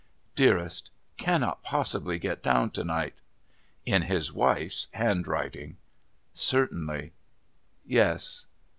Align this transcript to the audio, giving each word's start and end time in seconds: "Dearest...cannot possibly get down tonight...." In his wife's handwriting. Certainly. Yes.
"Dearest...cannot 0.35 1.63
possibly 1.63 2.17
get 2.17 2.41
down 2.41 2.71
tonight...." 2.71 3.13
In 3.85 4.01
his 4.01 4.33
wife's 4.33 4.87
handwriting. 4.93 5.77
Certainly. 6.33 7.11
Yes. 7.85 8.47